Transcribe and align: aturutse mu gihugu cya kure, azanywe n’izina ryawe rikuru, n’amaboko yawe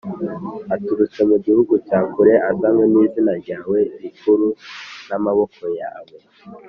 aturutse 0.75 1.21
mu 1.29 1.37
gihugu 1.45 1.73
cya 1.87 1.99
kure, 2.11 2.33
azanywe 2.49 2.85
n’izina 2.91 3.31
ryawe 3.41 3.77
rikuru, 4.01 4.47
n’amaboko 5.07 5.63
yawe 5.79 6.15